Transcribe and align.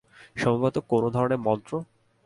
সম্ভবত 0.35 0.75
কোন 0.89 1.03
ধরনের 1.09 1.39
মন্ত্র? 1.39 1.73